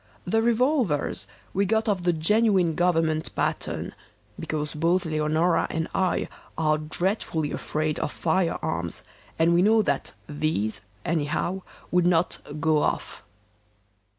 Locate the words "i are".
5.93-6.79